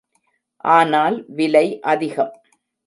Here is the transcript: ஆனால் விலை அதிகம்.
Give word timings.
ஆனால் 0.65 1.17
விலை 1.29 1.67
அதிகம். 1.83 2.33